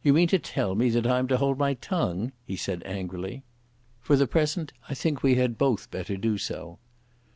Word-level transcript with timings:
"You 0.00 0.12
mean 0.12 0.28
to 0.28 0.38
tell 0.38 0.76
me 0.76 0.90
that 0.90 1.08
I 1.08 1.18
am 1.18 1.26
to 1.26 1.38
hold 1.38 1.58
my 1.58 1.74
tongue," 1.74 2.30
he 2.44 2.54
said 2.54 2.84
angrily. 2.84 3.42
"For 4.00 4.14
the 4.14 4.28
present 4.28 4.72
I 4.88 4.94
think 4.94 5.24
we 5.24 5.34
had 5.34 5.58
both 5.58 5.90
better 5.90 6.16
do 6.16 6.38
so." 6.38 6.78